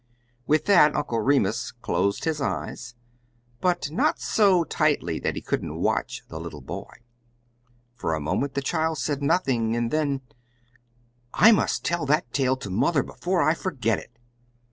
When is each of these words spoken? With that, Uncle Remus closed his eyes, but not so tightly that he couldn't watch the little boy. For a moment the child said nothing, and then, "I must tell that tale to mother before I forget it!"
With 0.47 0.65
that, 0.65 0.95
Uncle 0.95 1.19
Remus 1.19 1.71
closed 1.73 2.23
his 2.25 2.41
eyes, 2.41 2.95
but 3.59 3.91
not 3.91 4.19
so 4.19 4.63
tightly 4.63 5.19
that 5.19 5.35
he 5.35 5.43
couldn't 5.43 5.77
watch 5.79 6.23
the 6.27 6.39
little 6.39 6.61
boy. 6.61 6.89
For 7.93 8.15
a 8.15 8.19
moment 8.19 8.55
the 8.55 8.63
child 8.63 8.97
said 8.97 9.21
nothing, 9.21 9.75
and 9.75 9.91
then, 9.91 10.21
"I 11.35 11.51
must 11.51 11.85
tell 11.85 12.07
that 12.07 12.33
tale 12.33 12.57
to 12.57 12.71
mother 12.71 13.03
before 13.03 13.43
I 13.43 13.53
forget 13.53 13.99
it!" 13.99 14.17